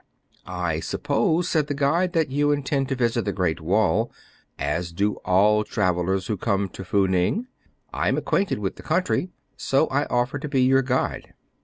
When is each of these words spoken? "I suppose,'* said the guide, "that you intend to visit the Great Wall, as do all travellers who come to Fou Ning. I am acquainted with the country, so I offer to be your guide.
"I 0.47 0.79
suppose,'* 0.79 1.47
said 1.47 1.67
the 1.67 1.75
guide, 1.75 2.13
"that 2.13 2.31
you 2.31 2.51
intend 2.51 2.89
to 2.89 2.95
visit 2.95 3.23
the 3.23 3.31
Great 3.31 3.61
Wall, 3.61 4.11
as 4.57 4.91
do 4.91 5.17
all 5.17 5.63
travellers 5.63 6.25
who 6.25 6.37
come 6.37 6.69
to 6.69 6.83
Fou 6.83 7.05
Ning. 7.07 7.45
I 7.93 8.07
am 8.07 8.17
acquainted 8.17 8.57
with 8.57 8.77
the 8.77 8.81
country, 8.81 9.29
so 9.57 9.85
I 9.89 10.05
offer 10.05 10.39
to 10.39 10.49
be 10.49 10.63
your 10.63 10.81
guide. 10.81 11.35